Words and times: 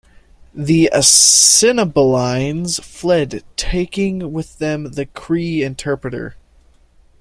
The 0.55 0.89
Assiniboines 0.91 2.79
fled, 2.83 3.43
taking 3.55 4.33
with 4.33 4.57
them 4.57 4.93
the 4.93 5.05
Cree 5.05 5.61
interpreter. 5.61 6.37